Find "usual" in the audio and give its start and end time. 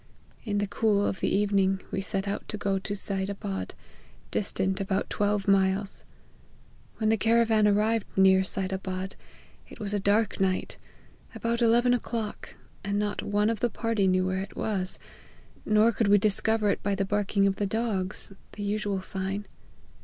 18.63-19.03